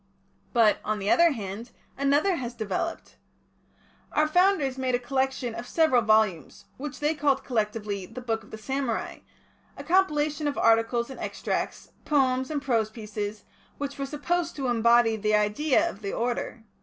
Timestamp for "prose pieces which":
12.63-13.99